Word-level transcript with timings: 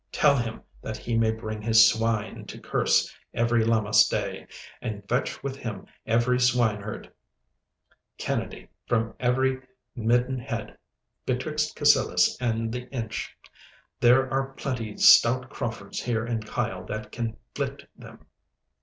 Tell 0.11 0.35
him 0.35 0.63
that 0.81 0.97
he 0.97 1.15
may 1.15 1.29
bring 1.29 1.61
his 1.61 1.87
swine 1.87 2.47
to 2.47 2.57
Kerse 2.59 3.13
every 3.35 3.63
Lammas 3.63 4.07
day, 4.09 4.47
and 4.81 5.07
fetch 5.07 5.43
with 5.43 5.57
him 5.57 5.85
every 6.07 6.39
swineherd 6.39 7.11
Kennedy 8.17 8.69
from 8.87 9.13
every 9.19 9.61
midden 9.95 10.39
head 10.39 10.75
betwixt 11.23 11.75
Cassillis 11.75 12.35
and 12.41 12.71
the 12.73 12.89
Inch. 12.89 13.37
There 13.99 14.27
are 14.33 14.53
plenty 14.53 14.97
stout 14.97 15.51
Craufords 15.51 16.01
here 16.01 16.25
in 16.25 16.41
Kyle 16.41 16.83
that 16.85 17.11
can 17.11 17.37
flit 17.53 17.87
them. 17.95 18.25